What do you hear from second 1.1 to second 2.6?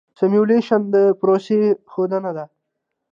پروسې ښودنه ده.